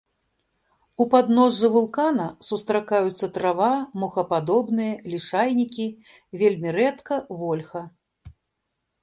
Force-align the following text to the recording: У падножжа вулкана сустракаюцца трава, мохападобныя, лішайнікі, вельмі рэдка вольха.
У 1.03 1.05
падножжа 1.11 1.67
вулкана 1.75 2.25
сустракаюцца 2.47 3.29
трава, 3.35 3.69
мохападобныя, 4.05 4.97
лішайнікі, 5.13 5.87
вельмі 6.43 6.69
рэдка 6.81 7.15
вольха. 7.45 7.81